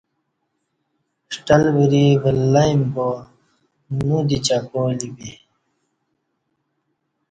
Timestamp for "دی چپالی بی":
4.27-5.31